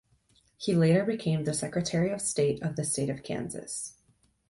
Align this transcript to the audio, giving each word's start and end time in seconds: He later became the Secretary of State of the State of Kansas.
He 0.57 0.73
later 0.73 1.05
became 1.05 1.43
the 1.43 1.53
Secretary 1.53 2.09
of 2.09 2.21
State 2.21 2.63
of 2.63 2.75
the 2.75 2.83
State 2.83 3.11
of 3.11 3.21
Kansas. 3.21 3.97